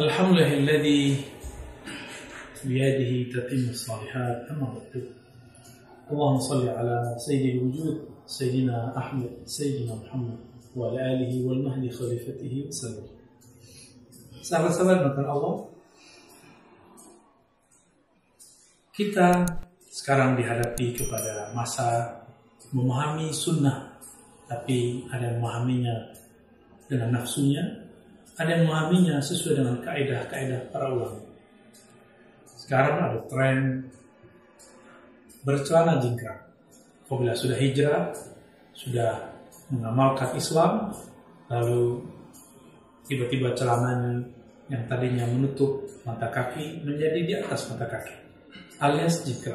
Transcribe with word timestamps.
لله 0.00 0.54
الذي 0.64 1.24
بيده 2.64 3.12
تتم 3.34 3.70
الصالحات 3.70 4.48
أما 4.50 4.66
بعد 4.72 5.04
اللهم 6.10 6.38
صل 6.40 6.68
على 6.68 7.14
سيد 7.18 7.56
الوجود 7.56 8.08
سيدنا 8.26 8.98
أحمد 8.98 9.30
سيدنا 9.44 9.94
محمد 9.94 10.38
وعلى 10.76 10.98
آله 11.12 11.32
والمهدي 11.46 11.90
خليفته 11.90 12.64
وسلم 12.68 13.06
Sahabat-sahabat 14.40 15.04
makan 15.04 15.26
Allah 15.28 15.54
Kita 18.96 19.44
sekarang 19.92 20.40
dihadapi 20.40 20.96
kepada 20.96 21.52
masa 21.52 22.24
memahami 22.72 23.28
sunnah 23.36 24.00
Tapi 24.48 25.04
ada 25.12 25.28
yang 25.28 25.44
memahaminya 25.44 26.14
dengan 26.88 27.20
nafsunya 27.20 27.83
ada 28.35 28.49
yang 28.59 28.63
memahaminya 28.67 29.17
sesuai 29.23 29.63
dengan 29.63 29.77
kaedah-kaedah 29.79 30.71
para 30.71 30.91
ulama. 30.91 31.23
Sekarang 32.55 32.95
ada 32.99 33.19
tren 33.29 33.87
bercelana 35.45 36.01
jingkrang 36.01 36.41
Apabila 37.05 37.37
sudah 37.37 37.53
hijrah 37.53 38.09
Sudah 38.73 39.37
mengamalkan 39.69 40.33
Islam 40.33 40.89
Lalu 41.45 42.01
tiba-tiba 43.05 43.53
celananya 43.53 44.25
yang 44.65 44.81
tadinya 44.89 45.29
menutup 45.29 45.85
mata 46.01 46.25
kaki 46.33 46.81
menjadi 46.81 47.21
di 47.21 47.33
atas 47.37 47.69
mata 47.69 47.85
kaki 47.85 48.17
alias 48.81 49.21
jika 49.29 49.53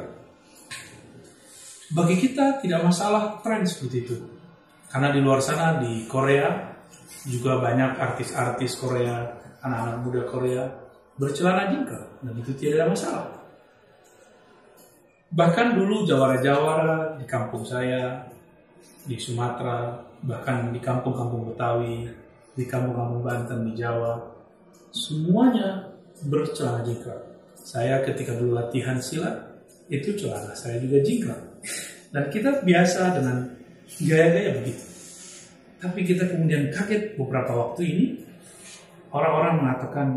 bagi 1.91 2.15
kita 2.23 2.63
tidak 2.63 2.87
masalah 2.87 3.43
tren 3.43 3.67
seperti 3.67 3.97
itu. 4.07 4.17
Karena 4.87 5.11
di 5.11 5.19
luar 5.19 5.43
sana 5.43 5.79
di 5.83 6.07
Korea 6.07 6.71
juga 7.27 7.61
banyak 7.61 7.97
artis-artis 7.97 8.79
Korea 8.79 9.29
anak-anak 9.61 9.97
muda 10.01 10.21
Korea 10.25 10.63
bercelana 11.15 11.69
jingkrang 11.69 12.07
dan 12.25 12.33
itu 12.37 12.51
tidak 12.57 12.81
ada 12.81 12.85
masalah 12.89 13.27
bahkan 15.31 15.77
dulu 15.77 16.03
jawara-jawara 16.03 17.21
di 17.21 17.25
kampung 17.29 17.63
saya 17.63 18.25
di 19.05 19.15
Sumatera 19.17 20.01
bahkan 20.21 20.69
di 20.69 20.79
kampung-kampung 20.81 21.53
Betawi 21.53 22.09
di 22.53 22.65
kampung-kampung 22.67 23.21
Banten 23.23 23.65
di 23.69 23.73
Jawa 23.79 24.31
semuanya 24.91 25.91
bercelana 26.27 26.83
jingkrang. 26.85 27.23
Saya 27.57 28.01
ketika 28.05 28.35
dulu 28.35 28.57
latihan 28.57 28.99
silat 29.01 29.63
itu 29.87 30.13
celana 30.17 30.53
saya 30.53 30.77
juga 30.77 31.01
jingkrang. 31.01 31.41
Dan 32.13 32.27
kita 32.27 32.61
biasa 32.61 33.17
dengan 33.17 33.47
gaya-gaya 34.03 34.59
begitu. 34.61 34.83
Tapi 35.81 36.05
kita 36.05 36.29
kemudian 36.29 36.69
kaget 36.69 37.17
beberapa 37.17 37.57
waktu 37.57 37.81
ini 37.89 38.05
orang-orang 39.09 39.65
mengatakan 39.65 40.07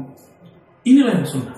inilah 0.85 1.17
yang 1.17 1.29
sunnah. 1.29 1.57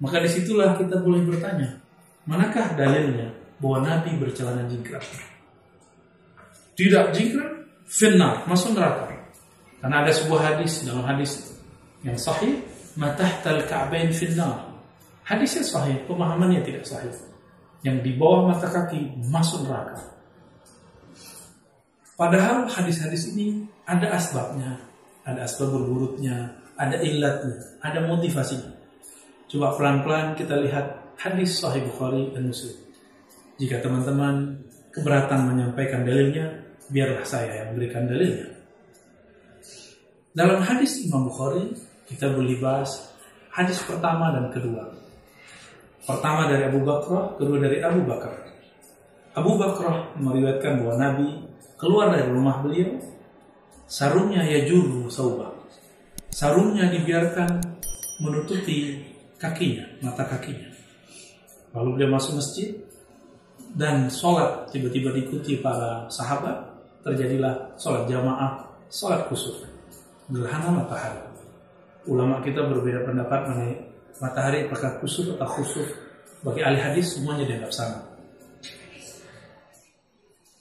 Maka 0.00 0.24
di 0.24 0.28
situlah 0.28 0.76
kita 0.80 1.00
boleh 1.00 1.24
bertanya, 1.28 1.76
manakah 2.24 2.72
dalilnya 2.72 3.32
bahwa 3.60 3.84
Nabi 3.84 4.16
bercelana 4.16 4.64
jingkrang? 4.68 5.04
Tidak 6.76 7.04
jingkrang, 7.16 7.64
finnar, 7.88 8.44
masuk 8.44 8.76
neraka. 8.76 9.12
Karena 9.80 10.04
ada 10.04 10.12
sebuah 10.12 10.40
hadis 10.52 10.84
dalam 10.84 11.04
hadis 11.04 11.52
yang 12.04 12.16
sahih, 12.16 12.60
matahtal 12.96 13.64
ka'bain 13.68 14.12
finnar. 14.12 14.72
Hadisnya 15.24 15.64
sahih, 15.64 15.96
pemahamannya 16.04 16.64
tidak 16.64 16.84
sahih. 16.84 17.12
Yang 17.84 18.08
di 18.08 18.12
bawah 18.16 18.52
mata 18.52 18.68
kaki 18.68 19.20
masuk 19.32 19.68
neraka. 19.68 20.15
Padahal 22.16 22.64
hadis-hadis 22.64 23.36
ini 23.36 23.68
ada 23.84 24.16
asbabnya, 24.16 24.80
ada 25.28 25.44
asbab 25.44 25.68
berburutnya, 25.76 26.48
ada 26.80 26.96
illatnya, 27.04 27.60
ada 27.84 28.08
motivasinya. 28.08 28.72
Coba 29.52 29.76
pelan-pelan 29.76 30.32
kita 30.32 30.56
lihat 30.64 31.16
hadis 31.20 31.60
sahih 31.60 31.84
Bukhari 31.84 32.32
dan 32.32 32.48
Muslim. 32.48 32.72
Jika 33.60 33.84
teman-teman 33.84 34.64
keberatan 34.96 35.44
menyampaikan 35.44 36.08
dalilnya, 36.08 36.56
biarlah 36.88 37.24
saya 37.28 37.64
yang 37.64 37.76
berikan 37.76 38.08
dalilnya. 38.08 38.48
Dalam 40.36 40.60
hadis 40.64 41.04
Imam 41.04 41.28
Bukhari, 41.28 41.72
kita 42.08 42.32
boleh 42.32 42.56
bahas 42.60 43.12
hadis 43.52 43.80
pertama 43.84 44.32
dan 44.32 44.52
kedua. 44.52 44.88
Pertama 46.04 46.48
dari 46.48 46.64
Abu 46.64 46.80
Bakar, 46.80 47.36
kedua 47.40 47.60
dari 47.60 47.80
Abu 47.80 48.04
Bakar. 48.04 48.34
Abu 49.36 49.56
Bakar 49.60 50.16
meriwayatkan 50.20 50.80
bahwa 50.80 50.94
Nabi 50.96 51.28
keluar 51.76 52.12
dari 52.12 52.28
rumah 52.32 52.64
beliau, 52.64 52.96
sarungnya 53.86 54.42
yajuru 54.44 55.08
saubah. 55.12 55.52
Sarungnya 56.32 56.92
dibiarkan 56.92 57.48
menutupi 58.20 59.00
kakinya, 59.40 59.84
mata 60.04 60.24
kakinya. 60.24 60.68
Lalu 61.72 61.88
beliau 61.96 62.16
masuk 62.16 62.40
masjid 62.40 62.76
dan 63.76 64.08
sholat 64.08 64.68
tiba-tiba 64.72 65.12
diikuti 65.12 65.60
para 65.60 66.08
sahabat 66.08 66.76
terjadilah 67.04 67.76
sholat 67.76 68.08
jamaah, 68.08 68.64
sholat 68.88 69.28
kusuf, 69.28 69.64
gerhana 70.32 70.72
matahari. 70.72 71.20
Ulama 72.08 72.40
kita 72.40 72.64
berbeda 72.64 73.04
pendapat 73.04 73.40
mengenai 73.50 73.76
matahari 74.20 74.64
apakah 74.64 74.96
kusuf 75.00 75.36
atau 75.36 75.48
khusuf. 75.60 75.88
Bagi 76.44 76.62
ahli 76.62 76.78
hadis 76.78 77.16
semuanya 77.16 77.48
dianggap 77.48 77.72
sama. 77.74 78.15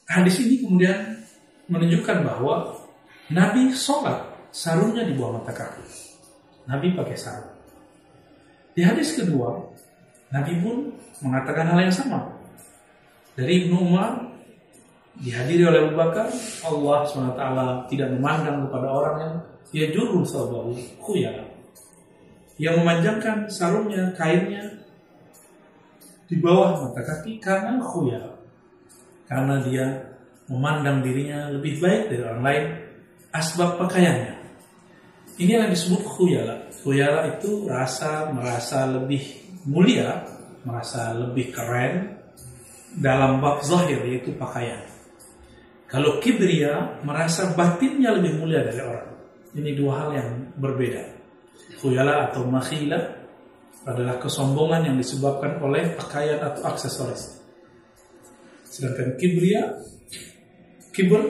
Hadis 0.06 0.38
ini 0.42 0.62
kemudian 0.62 1.18
menunjukkan 1.66 2.18
bahwa 2.22 2.78
Nabi 3.34 3.74
sholat 3.74 4.22
sarungnya 4.54 5.02
di 5.02 5.18
bawah 5.18 5.42
mata 5.42 5.50
kaki. 5.50 5.86
Nabi 6.70 6.94
pakai 6.94 7.18
sarung. 7.18 7.58
Di 8.78 8.86
hadis 8.86 9.18
kedua, 9.18 9.66
Nabi 10.30 10.62
pun 10.62 10.94
mengatakan 11.26 11.74
hal 11.74 11.80
yang 11.90 11.96
sama. 11.96 12.28
Dari 13.34 13.66
Ibnu 13.66 13.76
Umar 13.82 14.20
dihadiri 15.20 15.64
oleh 15.66 15.80
Abu 15.90 15.94
Bakar, 15.96 16.28
Allah 16.68 17.00
SWT 17.08 17.44
tidak 17.90 18.10
memandang 18.14 18.68
kepada 18.68 18.88
orang 18.92 19.16
yang 19.20 19.36
ya 19.72 19.86
jurul 19.90 20.28
sabahu 20.28 20.76
khuyala. 21.02 21.44
Yang 22.56 22.76
memanjangkan 22.84 23.38
sarungnya, 23.52 24.12
kainnya 24.16 24.64
di 26.26 26.40
bawah 26.40 26.88
mata 26.88 27.02
kaki 27.04 27.42
karena 27.42 27.80
khuyala. 27.80 28.45
Karena 29.26 29.62
dia 29.66 29.86
memandang 30.46 31.02
dirinya 31.02 31.50
lebih 31.50 31.82
baik 31.82 32.14
dari 32.14 32.22
orang 32.22 32.44
lain 32.46 32.64
asbab 33.34 33.82
pakaiannya. 33.82 34.34
Ini 35.36 35.52
yang 35.66 35.70
disebut 35.74 36.02
khuyala. 36.06 36.72
Khuyala 36.80 37.36
itu 37.36 37.68
rasa 37.68 38.32
merasa 38.32 38.88
lebih 38.88 39.20
mulia, 39.68 40.24
merasa 40.64 41.12
lebih 41.12 41.52
keren 41.52 42.16
dalam 42.96 43.44
bab 43.44 43.60
zahir 43.66 44.00
yaitu 44.08 44.32
pakaian. 44.40 44.80
Kalau 45.92 46.24
kibria 46.24 47.04
merasa 47.04 47.52
batinnya 47.52 48.16
lebih 48.16 48.40
mulia 48.40 48.64
dari 48.64 48.80
orang. 48.80 49.10
Ini 49.56 49.72
dua 49.76 49.94
hal 50.04 50.10
yang 50.16 50.30
berbeda. 50.56 51.04
Khuyala 51.80 52.32
atau 52.32 52.48
makhila 52.48 53.00
adalah 53.86 54.18
kesombongan 54.18 54.92
yang 54.92 54.98
disebabkan 54.98 55.62
oleh 55.62 55.94
pakaian 55.94 56.42
atau 56.42 56.66
aksesoris. 56.66 57.45
Sedangkan 58.76 59.16
kibria, 59.16 59.80
kibr 60.92 61.24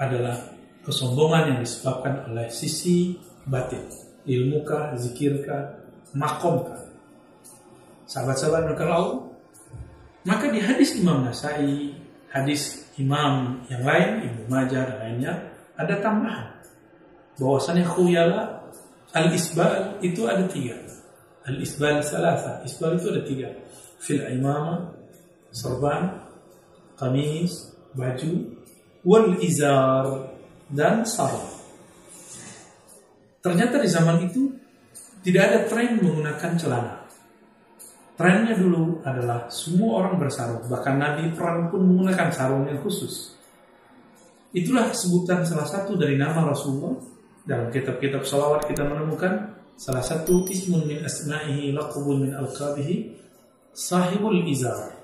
adalah 0.00 0.56
kesombongan 0.88 1.52
yang 1.52 1.58
disebabkan 1.60 2.32
oleh 2.32 2.48
sisi 2.48 3.12
batin. 3.44 3.84
Ilmuka, 4.24 4.96
zikirka, 4.96 5.84
makomka. 6.16 6.88
Sahabat-sahabat 8.08 8.72
Allah, 8.80 9.20
maka 10.24 10.48
di 10.48 10.64
hadis 10.64 10.96
Imam 10.96 11.28
Nasai, 11.28 11.92
hadis 12.32 12.88
imam 12.96 13.60
yang 13.68 13.84
lain, 13.84 14.24
Ibnu 14.24 14.42
Majah 14.48 14.88
dan 14.88 14.96
lainnya, 14.96 15.32
ada 15.76 15.92
tambahan. 16.00 16.56
Bahwasanya 17.36 17.84
khuyala 17.84 18.64
al-isbal 19.12 20.00
itu 20.00 20.24
ada 20.24 20.48
tiga. 20.48 20.76
Al-isbal 21.44 22.00
salasa. 22.00 22.64
Isbal 22.64 22.96
itu 22.96 23.12
ada 23.12 23.22
tiga. 23.28 23.48
Fil 24.00 24.24
imama, 24.24 24.88
sorban, 25.52 26.27
kamis, 26.98 27.72
baju, 27.94 28.58
wal 29.06 29.38
izar, 29.40 30.34
dan 30.68 31.06
sarung. 31.08 31.48
Ternyata 33.40 33.80
di 33.80 33.88
zaman 33.88 34.28
itu 34.28 34.52
tidak 35.24 35.42
ada 35.48 35.58
tren 35.70 36.02
menggunakan 36.02 36.52
celana. 36.58 36.94
Trennya 38.18 38.58
dulu 38.58 38.98
adalah 39.06 39.46
semua 39.46 40.02
orang 40.02 40.18
bersarung, 40.18 40.66
bahkan 40.66 40.98
Nabi 40.98 41.30
perang 41.38 41.70
pun 41.70 41.86
menggunakan 41.86 42.34
sarung 42.34 42.66
yang 42.66 42.82
khusus. 42.82 43.38
Itulah 44.50 44.90
sebutan 44.90 45.46
salah 45.46 45.70
satu 45.70 45.94
dari 45.94 46.18
nama 46.18 46.42
Rasulullah 46.42 46.98
dalam 47.46 47.70
kitab-kitab 47.70 48.26
salawat 48.26 48.66
kita 48.66 48.82
menemukan 48.82 49.54
salah 49.78 50.02
satu 50.02 50.50
ismun 50.50 50.90
min 50.90 50.98
asma'ihi 51.06 51.70
laqabun 51.70 52.26
min 52.26 52.32
alqabihi 52.34 53.14
sahibul 53.70 54.42
izar. 54.50 54.97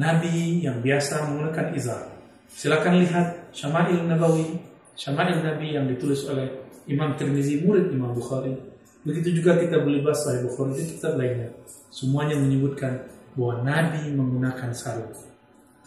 Nabi 0.00 0.64
yang 0.64 0.80
biasa 0.80 1.28
menggunakan 1.28 1.76
izar. 1.76 2.08
Silakan 2.48 3.04
lihat 3.04 3.52
Syama'il 3.52 4.08
Nabawi, 4.08 4.56
Syama'il 4.96 5.44
Nabi 5.44 5.76
yang 5.76 5.84
ditulis 5.84 6.24
oleh 6.24 6.48
Imam 6.88 7.12
Tirmizi 7.20 7.60
murid 7.60 7.92
Imam 7.92 8.16
Bukhari 8.16 8.70
Begitu 9.00 9.40
juga 9.40 9.56
kita 9.56 9.80
bahas 9.80 10.20
Sahih 10.20 10.44
Bukhari 10.44 10.76
itu 10.76 11.00
kitab 11.00 11.16
lainnya. 11.16 11.48
Semuanya 11.88 12.36
menyebutkan 12.36 13.08
bahwa 13.32 13.64
Nabi 13.64 14.12
menggunakan 14.12 14.70
sarung. 14.76 15.16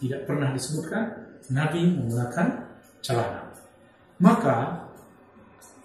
Tidak 0.02 0.26
pernah 0.26 0.50
disebutkan 0.50 1.14
Nabi 1.54 1.94
menggunakan 1.94 2.46
celana. 2.98 3.54
Maka 4.18 4.90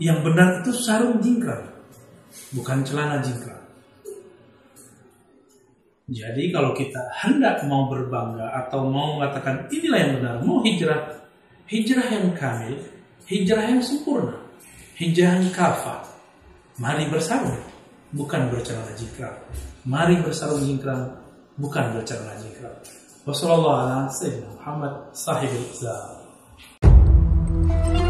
yang 0.02 0.26
benar 0.26 0.66
itu 0.66 0.74
sarung 0.74 1.22
jingkrak, 1.22 1.70
bukan 2.56 2.82
celana 2.82 3.22
jingkrak. 3.22 3.62
Jadi 6.10 6.50
kalau 6.50 6.74
kita 6.74 7.06
hendak 7.22 7.62
mau 7.70 7.86
berbangga 7.86 8.50
atau 8.66 8.90
mau 8.90 9.22
mengatakan 9.22 9.70
inilah 9.70 10.00
yang 10.02 10.12
benar, 10.18 10.42
mau 10.42 10.58
hijrah, 10.66 11.06
hijrah 11.70 12.10
yang 12.10 12.34
kamil, 12.34 12.82
hijrah 13.30 13.70
yang 13.70 13.78
sempurna, 13.78 14.34
hijrah 14.98 15.38
yang 15.38 15.54
kafah. 15.54 16.02
Mari 16.82 17.06
bersarung, 17.14 17.62
bukan 18.10 18.50
bercelana 18.50 18.90
jingkrak. 18.98 19.38
Mari 19.86 20.18
bersarung 20.26 20.66
jingkrak, 20.66 21.14
bukan 21.62 21.94
bercelana 21.94 22.34
jingkrak. 22.42 22.74
Wassalamualaikum 23.30 24.50
warahmatullahi 24.58 25.46
wabarakatuh. 25.46 28.09